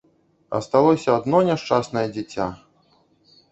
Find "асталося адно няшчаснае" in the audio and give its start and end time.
0.59-2.05